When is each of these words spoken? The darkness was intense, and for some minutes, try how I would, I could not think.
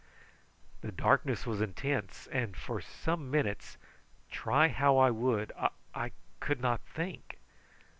The 0.81 0.91
darkness 0.91 1.45
was 1.45 1.61
intense, 1.61 2.25
and 2.31 2.57
for 2.57 2.81
some 2.81 3.29
minutes, 3.29 3.77
try 4.31 4.67
how 4.69 4.97
I 4.97 5.11
would, 5.11 5.51
I 5.93 6.11
could 6.39 6.59
not 6.59 6.81
think. 6.81 7.37